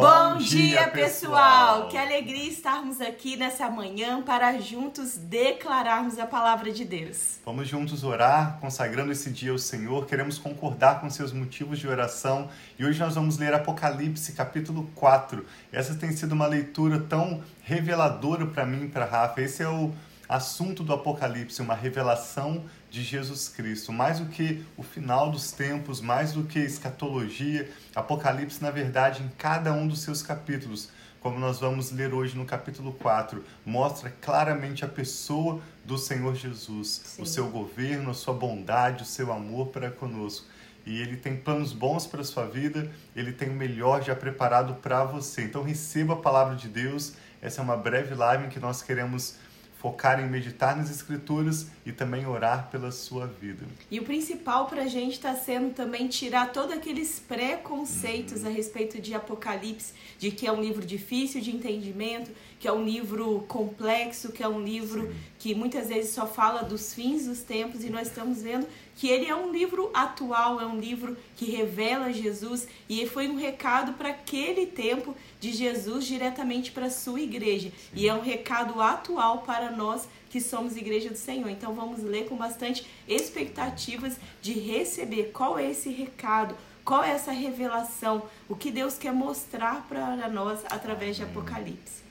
[0.00, 1.88] Bom, dia, pessoal!
[1.88, 7.38] Que alegria estarmos aqui nessa manhã para juntos declararmos a palavra de Deus.
[7.46, 10.04] Vamos juntos orar, consagrando esse dia ao Senhor.
[10.04, 15.46] Queremos concordar com seus motivos de oração e hoje nós vamos ler Apocalipse, capítulo 4.
[15.72, 19.40] Essa tem sido uma leitura tão reveladora para mim e para Rafa.
[19.40, 19.94] Esse é o
[20.28, 23.92] assunto do Apocalipse, uma revelação de Jesus Cristo.
[23.92, 29.28] Mais do que o final dos tempos, mais do que escatologia, Apocalipse, na verdade, em
[29.36, 34.84] cada um dos seus capítulos, como nós vamos ler hoje no capítulo 4, mostra claramente
[34.84, 37.22] a pessoa do Senhor Jesus, Sim.
[37.22, 40.46] o seu governo, a sua bondade, o seu amor para conosco.
[40.86, 44.74] E ele tem planos bons para a sua vida, ele tem o melhor já preparado
[44.74, 45.42] para você.
[45.42, 47.14] Então receba a palavra de Deus.
[47.42, 49.34] Essa é uma breve live em que nós queremos
[49.78, 53.64] focar em meditar nas escrituras e também orar pela sua vida.
[53.90, 58.48] E o principal para a gente está sendo também tirar todos aqueles preconceitos uhum.
[58.48, 62.84] a respeito de Apocalipse, de que é um livro difícil de entendimento, que é um
[62.84, 65.14] livro complexo, que é um livro Sim.
[65.46, 68.66] Que muitas vezes só fala dos fins dos tempos e nós estamos vendo
[68.96, 73.36] que ele é um livro atual, é um livro que revela Jesus e foi um
[73.36, 77.68] recado para aquele tempo de Jesus diretamente para a sua igreja.
[77.68, 77.90] Sim.
[77.94, 81.48] E é um recado atual para nós que somos igreja do Senhor.
[81.48, 87.30] Então vamos ler com bastante expectativas de receber qual é esse recado, qual é essa
[87.30, 92.05] revelação, o que Deus quer mostrar para nós através de Apocalipse.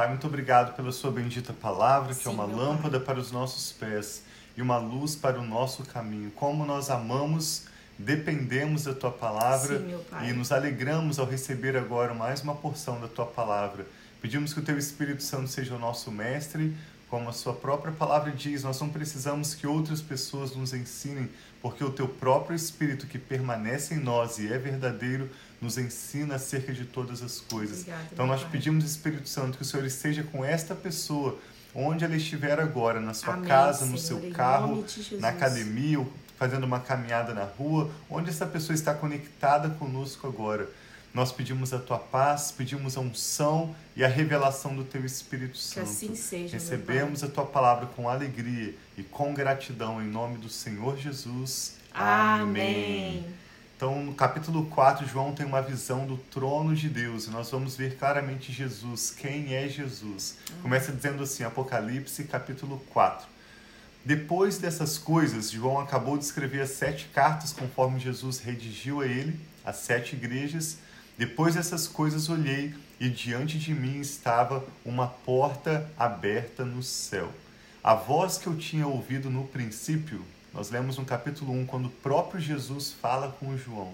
[0.00, 3.04] Pai, muito obrigado pela sua bendita palavra, que Sim, é uma lâmpada pai.
[3.04, 4.22] para os nossos pés
[4.56, 6.30] e uma luz para o nosso caminho.
[6.30, 7.66] Como nós amamos,
[7.98, 13.08] dependemos da tua palavra Sim, e nos alegramos ao receber agora mais uma porção da
[13.08, 13.86] tua palavra.
[14.22, 16.74] Pedimos que o teu Espírito Santo seja o nosso mestre,
[17.10, 21.28] como a sua própria palavra diz, nós não precisamos que outras pessoas nos ensinem,
[21.60, 25.28] porque o teu próprio Espírito que permanece em nós e é verdadeiro,
[25.60, 27.80] nos ensina acerca de todas as coisas.
[27.80, 28.52] Obrigada, então nós pai.
[28.52, 31.38] pedimos, Espírito Santo, que o Senhor esteja com esta pessoa
[31.74, 34.84] onde ela estiver agora, na sua Amém, casa, no Senhor, seu carro,
[35.18, 36.04] na academia,
[36.36, 40.68] fazendo uma caminhada na rua, onde essa pessoa está conectada conosco agora.
[41.12, 45.86] Nós pedimos a tua paz, pedimos a unção e a revelação do teu Espírito Santo.
[45.86, 46.52] Que assim seja.
[46.52, 51.76] Recebemos a tua palavra com alegria e com gratidão em nome do Senhor Jesus.
[51.92, 53.22] Amém.
[53.22, 53.49] Amém.
[53.80, 57.76] Então, no capítulo 4, João tem uma visão do trono de Deus e nós vamos
[57.76, 59.10] ver claramente Jesus.
[59.10, 60.36] Quem é Jesus?
[60.60, 63.26] Começa dizendo assim, Apocalipse, capítulo 4.
[64.04, 69.40] Depois dessas coisas, João acabou de escrever as sete cartas conforme Jesus redigiu a ele,
[69.64, 70.76] as sete igrejas.
[71.16, 77.32] Depois dessas coisas, olhei e diante de mim estava uma porta aberta no céu.
[77.82, 81.90] A voz que eu tinha ouvido no princípio nós lemos no capítulo 1, quando o
[81.90, 83.92] próprio Jesus fala com João.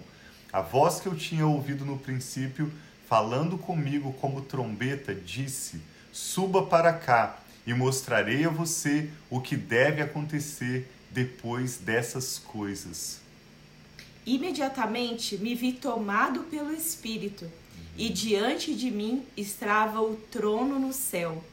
[0.50, 2.72] A voz que eu tinha ouvido no princípio,
[3.06, 10.00] falando comigo como trombeta, disse: Suba para cá e mostrarei a você o que deve
[10.00, 13.20] acontecer depois dessas coisas.
[14.24, 17.50] Imediatamente me vi tomado pelo Espírito,
[17.98, 21.44] e diante de mim estava o trono no céu,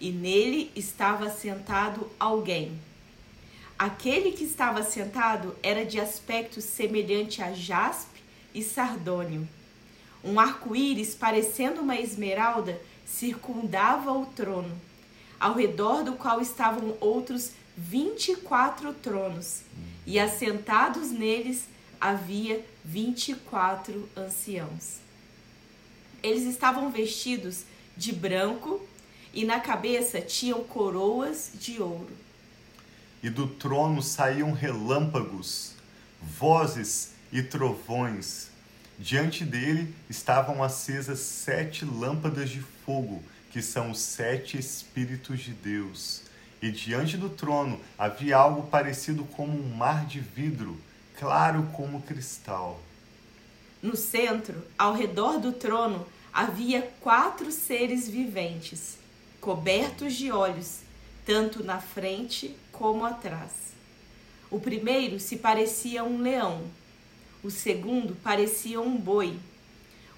[0.00, 2.78] e nele estava sentado alguém
[3.80, 8.20] Aquele que estava sentado era de aspecto semelhante a jaspe
[8.54, 9.48] e sardônio.
[10.22, 14.78] Um arco-íris, parecendo uma esmeralda, circundava o trono,
[15.40, 19.62] ao redor do qual estavam outros vinte e quatro tronos,
[20.06, 21.64] e assentados neles
[21.98, 24.98] havia vinte e quatro anciãos.
[26.22, 27.64] Eles estavam vestidos
[27.96, 28.86] de branco
[29.32, 32.29] e na cabeça tinham coroas de ouro
[33.22, 35.72] e do trono saíam relâmpagos,
[36.20, 38.48] vozes e trovões.
[38.98, 46.22] Diante dele estavam acesas sete lâmpadas de fogo, que são os sete Espíritos de Deus.
[46.62, 50.78] E diante do trono havia algo parecido como um mar de vidro,
[51.18, 52.80] claro como cristal.
[53.82, 58.98] No centro, ao redor do trono, havia quatro seres viventes,
[59.40, 60.80] cobertos de olhos,
[61.30, 63.52] tanto na frente como atrás.
[64.50, 66.64] O primeiro se parecia um leão,
[67.40, 69.38] o segundo parecia um boi,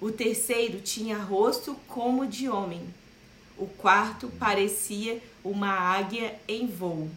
[0.01, 2.81] o terceiro tinha rosto como de homem,
[3.59, 7.07] o quarto parecia uma águia em voo.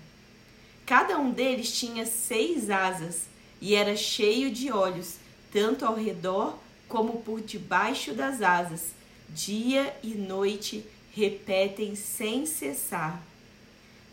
[0.85, 3.23] Cada um deles tinha seis asas
[3.63, 5.15] e era cheio de olhos,
[5.51, 8.91] tanto ao redor como por debaixo das asas.
[9.31, 10.85] Dia e noite
[11.15, 13.25] repetem sem cessar: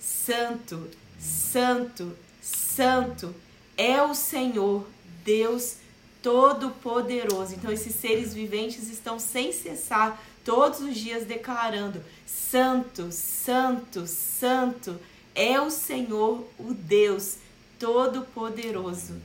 [0.03, 2.11] Santo, Santo,
[2.41, 3.33] Santo
[3.77, 4.85] é o Senhor,
[5.23, 5.77] Deus
[6.21, 7.55] Todo-Poderoso.
[7.55, 14.99] Então, esses seres viventes estão sem cessar todos os dias declarando: Santo, Santo, Santo
[15.33, 17.37] é o Senhor, o Deus
[17.79, 19.21] Todo-Poderoso,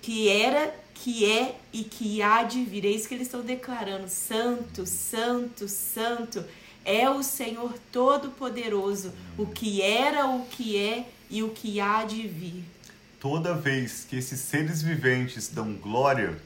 [0.00, 2.84] que era, que é e que há de vir.
[2.84, 6.44] É isso que eles estão declarando: Santo, Santo, Santo
[6.84, 12.26] é o Senhor Todo-Poderoso, o que era, o que é e o que há de
[12.26, 12.64] vir.
[13.20, 16.40] Toda vez que esses seres viventes dão glória,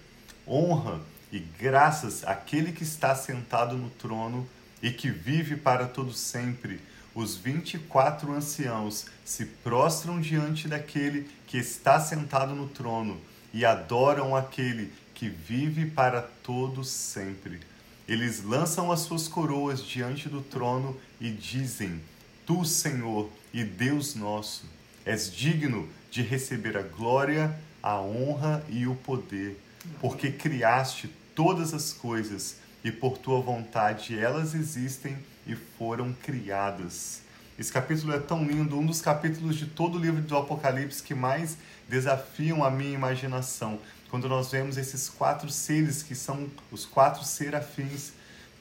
[0.47, 1.01] honra
[1.31, 4.47] e graças àquele que está sentado no trono
[4.83, 6.81] e que vive para todo sempre,
[7.15, 13.21] os vinte e quatro anciãos se prostram diante daquele que está sentado no trono
[13.53, 17.61] e adoram aquele que vive para todo sempre.
[18.07, 22.01] Eles lançam as suas coroas diante do trono e dizem:
[22.47, 24.65] Tu, Senhor e Deus nosso,
[25.07, 29.59] és digno de receber a glória, a honra e o poder,
[30.01, 35.17] porque criaste todas as coisas e por tua vontade elas existem
[35.47, 37.23] e foram criadas.
[37.59, 41.15] Esse capítulo é tão lindo, um dos capítulos de todo o livro do Apocalipse que
[41.15, 41.57] mais
[41.89, 43.79] desafiam a minha imaginação.
[44.15, 48.13] Quando nós vemos esses quatro seres que são os quatro serafins,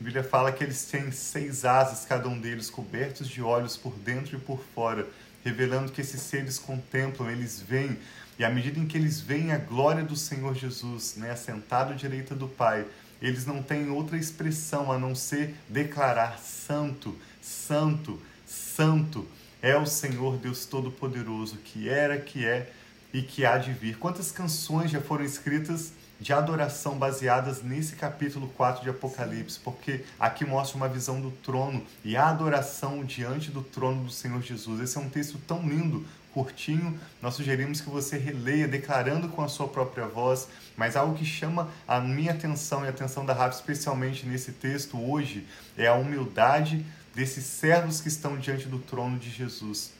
[0.01, 3.93] a Bíblia fala que eles têm seis asas, cada um deles cobertos de olhos por
[3.93, 5.07] dentro e por fora,
[5.43, 7.99] revelando que esses seres contemplam, eles veem,
[8.39, 11.95] e à medida em que eles veem a glória do Senhor Jesus, né, assentado à
[11.95, 12.83] direita do Pai,
[13.21, 19.27] eles não têm outra expressão a não ser declarar: Santo, Santo, Santo
[19.61, 22.73] é o Senhor Deus Todo-Poderoso, que era, que é
[23.13, 23.97] e que há de vir.
[23.97, 30.45] Quantas canções já foram escritas de adoração baseadas nesse capítulo 4 de Apocalipse, porque aqui
[30.45, 34.79] mostra uma visão do trono e a adoração diante do trono do Senhor Jesus.
[34.79, 39.47] Esse é um texto tão lindo, curtinho, nós sugerimos que você releia, declarando com a
[39.47, 43.55] sua própria voz, mas algo que chama a minha atenção e a atenção da Rafa,
[43.55, 45.45] especialmente nesse texto hoje,
[45.77, 46.83] é a humildade
[47.13, 49.91] desses servos que estão diante do trono de Jesus.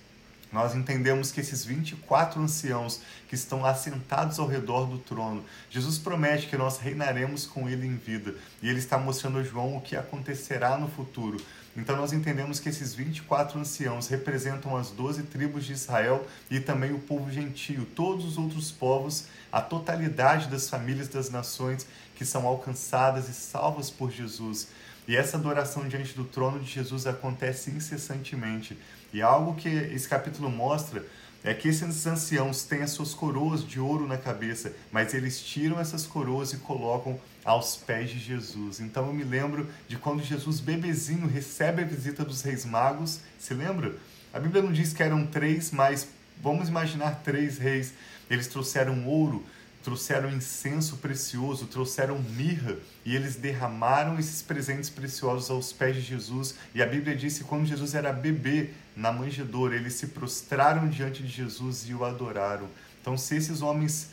[0.53, 6.45] Nós entendemos que esses 24 anciãos que estão assentados ao redor do trono, Jesus promete
[6.45, 8.35] que nós reinaremos com ele em vida.
[8.61, 11.43] E ele está mostrando a João o que acontecerá no futuro.
[11.75, 16.93] Então nós entendemos que esses 24 anciãos representam as 12 tribos de Israel e também
[16.93, 22.45] o povo gentio, todos os outros povos, a totalidade das famílias das nações que são
[22.45, 24.67] alcançadas e salvas por Jesus.
[25.07, 28.77] E essa adoração diante do trono de Jesus acontece incessantemente.
[29.13, 31.05] E algo que esse capítulo mostra
[31.43, 35.79] é que esses anciãos têm as suas coroas de ouro na cabeça, mas eles tiram
[35.79, 38.79] essas coroas e colocam aos pés de Jesus.
[38.79, 43.19] Então eu me lembro de quando Jesus, bebezinho, recebe a visita dos reis magos.
[43.37, 43.93] Se lembra?
[44.33, 46.07] A Bíblia não diz que eram três, mas
[46.41, 47.93] vamos imaginar três reis.
[48.29, 49.45] Eles trouxeram ouro,
[49.83, 56.55] trouxeram incenso precioso, trouxeram mirra e eles derramaram esses presentes preciosos aos pés de Jesus.
[56.73, 61.23] E a Bíblia diz que quando Jesus era bebê na manjedoura, eles se prostraram diante
[61.23, 62.67] de Jesus e o adoraram.
[63.01, 64.11] Então, se esses homens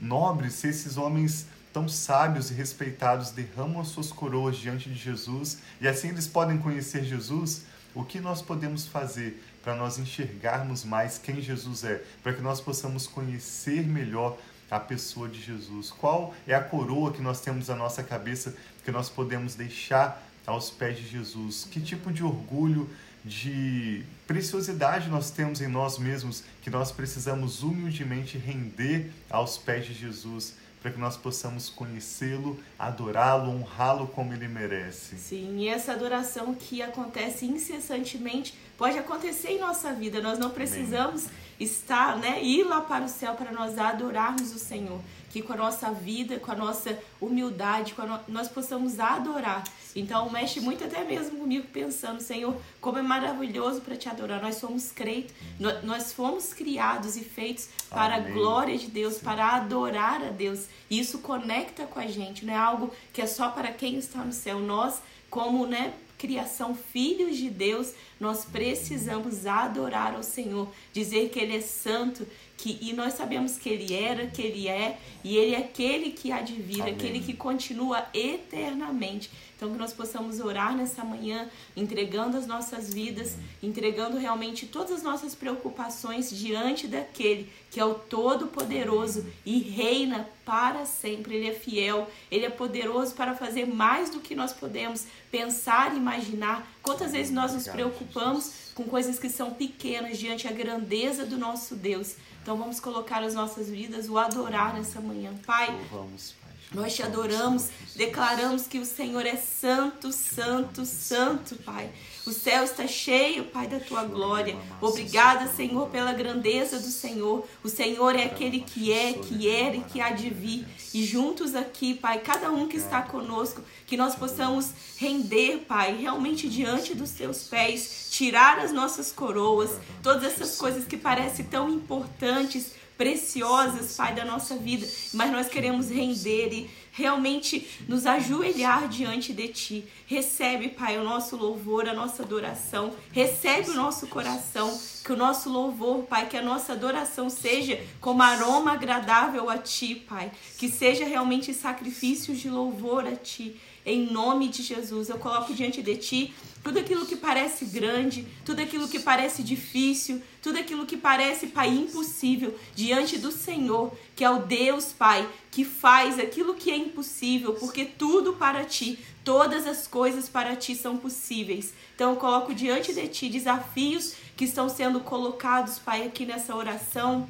[0.00, 5.58] nobres, se esses homens tão sábios e respeitados derramam as suas coroas diante de Jesus
[5.80, 11.18] e assim eles podem conhecer Jesus, o que nós podemos fazer para nós enxergarmos mais
[11.18, 14.38] quem Jesus é, para que nós possamos conhecer melhor
[14.70, 15.90] a pessoa de Jesus?
[15.90, 20.70] Qual é a coroa que nós temos na nossa cabeça que nós podemos deixar aos
[20.70, 21.66] pés de Jesus?
[21.70, 22.88] Que tipo de orgulho,
[23.24, 29.94] de preciosidade nós temos em nós mesmos que nós precisamos humildemente render aos pés de
[29.94, 30.54] Jesus?
[30.84, 35.16] para que nós possamos conhecê-lo, adorá-lo, honrá-lo como ele merece.
[35.16, 40.20] Sim, e essa adoração que acontece incessantemente pode acontecer em nossa vida.
[40.20, 41.38] Nós não precisamos Amém.
[41.58, 45.00] estar, né, ir lá para o céu para nós adorarmos o Senhor
[45.34, 48.20] que com a nossa vida, com a nossa humildade, com no...
[48.28, 49.64] nós possamos adorar.
[49.96, 54.40] Então, mexe muito até mesmo comigo pensando, Senhor, como é maravilhoso para te adorar.
[54.40, 55.34] Nós somos crentes,
[55.82, 58.30] nós fomos criados e feitos para Amém.
[58.30, 59.24] a glória de Deus, Sim.
[59.24, 60.66] para adorar a Deus.
[60.88, 64.20] E isso conecta com a gente, não é algo que é só para quem está
[64.20, 64.60] no céu.
[64.60, 71.56] Nós, como, né, criação, filhos de Deus, nós precisamos adorar ao Senhor, dizer que Ele
[71.56, 72.24] é santo,
[72.56, 76.30] que, e nós sabemos que Ele era, que Ele é, e Ele é aquele que
[76.30, 76.94] há de vir, Amém.
[76.94, 79.30] aquele que continua eternamente.
[79.56, 85.02] Então, que nós possamos orar nessa manhã, entregando as nossas vidas, entregando realmente todas as
[85.02, 91.34] nossas preocupações diante daquele que é o Todo-Poderoso e reina para sempre.
[91.34, 95.96] Ele é fiel, ele é poderoso para fazer mais do que nós podemos pensar e
[95.96, 96.70] imaginar.
[96.82, 101.76] Quantas vezes nós nos preocupamos com coisas que são pequenas diante da grandeza do nosso
[101.76, 102.16] Deus.
[102.42, 105.32] Então vamos colocar as nossas vidas, o adorar nessa manhã.
[105.46, 106.34] Pai, vamos,
[106.72, 111.90] nós te adoramos, declaramos que o Senhor é santo, santo, santo, Pai.
[112.26, 114.56] O céu está cheio, Pai, da tua glória.
[114.80, 117.46] Obrigada, Senhor, pela grandeza do Senhor.
[117.62, 120.66] O Senhor é aquele que é, que era e que há de vir.
[120.92, 126.48] E juntos aqui, Pai, cada um que está conosco, que nós possamos render, Pai, realmente
[126.48, 129.70] diante dos teus pés, tirar as nossas coroas,
[130.02, 135.90] todas essas coisas que parecem tão importantes preciosas, Pai, da nossa vida, mas nós queremos
[135.90, 139.84] render e realmente nos ajoelhar diante de Ti.
[140.06, 145.50] Recebe, Pai, o nosso louvor, a nossa adoração, recebe o nosso coração, que o nosso
[145.50, 151.04] louvor, Pai, que a nossa adoração seja como aroma agradável a Ti, Pai, que seja
[151.04, 153.60] realmente sacrifícios de louvor a Ti.
[153.84, 156.34] Em nome de Jesus, eu coloco diante de Ti
[156.64, 161.68] tudo aquilo que parece grande, tudo aquilo que parece difícil, tudo aquilo que parece, Pai,
[161.68, 167.52] impossível diante do Senhor, que é o Deus, Pai, que faz aquilo que é impossível,
[167.52, 171.74] porque tudo para ti, todas as coisas para ti são possíveis.
[171.94, 177.28] Então eu coloco diante de ti desafios que estão sendo colocados, Pai, aqui nessa oração,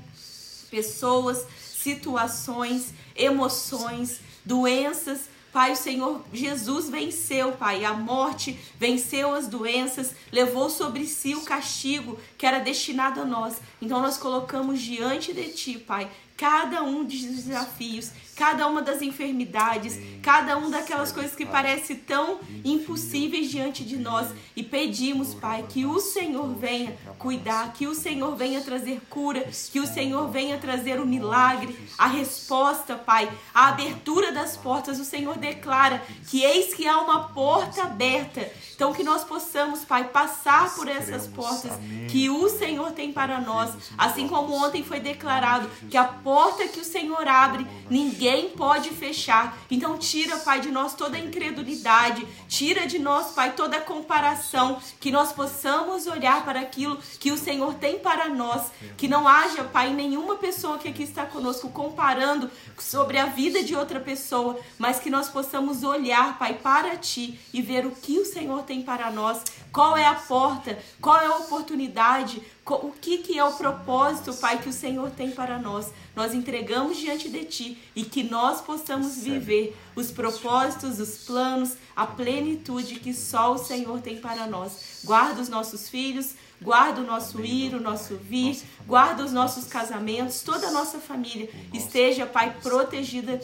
[0.71, 10.13] pessoas, situações, emoções, doenças, Pai, o Senhor Jesus venceu, Pai, a morte, venceu as doenças,
[10.33, 13.61] levou sobre si o castigo que era destinado a nós.
[13.81, 19.99] Então nós colocamos diante de Ti, Pai, cada um dos desafios, cada uma das enfermidades,
[20.21, 25.87] cada uma daquelas coisas que parecem tão impossíveis diante de nós e pedimos, Pai, que
[25.87, 31.01] o Senhor venha cuidar, que o Senhor venha trazer cura, que o Senhor venha trazer
[31.01, 34.99] o milagre, a resposta, Pai, a abertura das portas.
[34.99, 38.51] O Senhor declara que eis que há uma porta aberta.
[38.75, 41.73] Então que nós possamos, Pai, passar por essas portas
[42.11, 46.81] que o Senhor tem para nós, assim como ontem foi declarado que a porta que
[46.81, 49.57] o Senhor abre, ninguém pode fechar.
[49.71, 54.81] Então, tira, Pai, de nós toda a incredulidade, tira de nós, Pai, toda a comparação,
[54.99, 59.63] que nós possamos olhar para aquilo que o Senhor tem para nós, que não haja,
[59.65, 64.99] Pai, nenhuma pessoa que aqui está conosco comparando sobre a vida de outra pessoa, mas
[64.99, 69.11] que nós possamos olhar, Pai, para Ti e ver o que o Senhor tem para
[69.11, 74.33] nós, qual é a porta, qual é a oportunidade, o que, que é o propósito,
[74.35, 75.93] Pai, que o Senhor tem para nós.
[76.15, 82.07] Nós entregamos diante de Ti e que nós possamos viver os propósitos, os planos, a
[82.07, 85.01] plenitude que só o Senhor tem para nós.
[85.03, 90.43] Guarda os nossos filhos, guarda o nosso ir, o nosso vir, guarda os nossos casamentos,
[90.43, 93.41] toda a nossa família esteja, Pai, protegida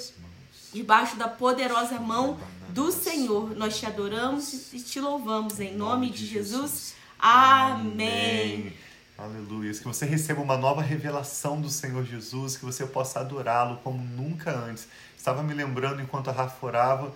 [0.72, 2.38] debaixo da poderosa mão
[2.72, 3.56] do Senhor.
[3.56, 6.94] Nós te adoramos e te louvamos em nome de Jesus.
[7.18, 8.72] Amém.
[9.18, 9.72] Aleluia.
[9.72, 14.50] Que você receba uma nova revelação do Senhor Jesus, que você possa adorá-lo como nunca
[14.50, 14.88] antes.
[15.16, 17.14] Estava me lembrando enquanto a Rafa orava,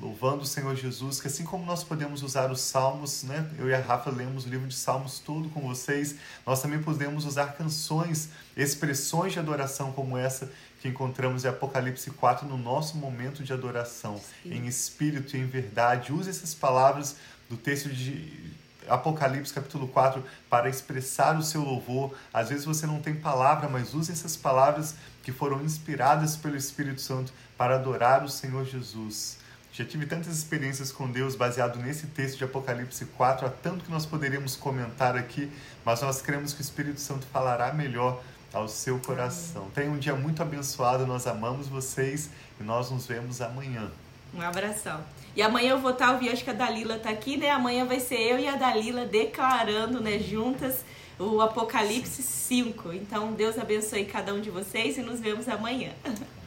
[0.00, 3.48] louvando o Senhor Jesus, que assim como nós podemos usar os salmos, né?
[3.56, 7.24] Eu e a Rafa lemos o livro de salmos todo com vocês, nós também podemos
[7.24, 10.50] usar canções, expressões de adoração como essa
[10.84, 14.52] que encontramos em Apocalipse 4 no nosso momento de adoração, Sim.
[14.52, 16.12] em espírito e em verdade.
[16.12, 17.16] Use essas palavras
[17.48, 18.52] do texto de
[18.86, 22.14] Apocalipse capítulo 4 para expressar o seu louvor.
[22.30, 27.00] Às vezes você não tem palavra, mas use essas palavras que foram inspiradas pelo Espírito
[27.00, 29.38] Santo para adorar o Senhor Jesus.
[29.72, 33.90] Já tive tantas experiências com Deus baseado nesse texto de Apocalipse 4, há tanto que
[33.90, 35.50] nós poderíamos comentar aqui,
[35.82, 38.22] mas nós cremos que o Espírito Santo falará melhor
[38.54, 39.68] ao seu coração.
[39.74, 42.30] Tenha um dia muito abençoado, nós amamos vocês
[42.60, 43.90] e nós nos vemos amanhã.
[44.32, 45.02] Um abração.
[45.36, 47.50] E amanhã eu vou estar, eu vi, acho que a Dalila tá aqui, né?
[47.50, 50.84] Amanhã vai ser eu e a Dalila declarando, né, juntas
[51.18, 52.92] o Apocalipse 5.
[52.92, 55.90] Então, Deus abençoe cada um de vocês e nos vemos amanhã.